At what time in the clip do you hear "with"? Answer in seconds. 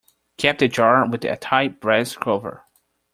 1.07-1.23